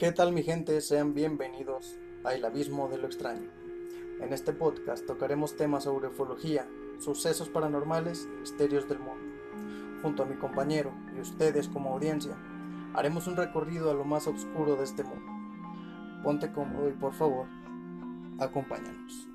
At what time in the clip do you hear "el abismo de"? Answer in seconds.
2.32-2.96